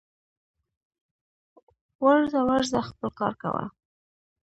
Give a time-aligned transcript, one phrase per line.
[2.05, 3.65] ورځه ورځه خپل کار کوه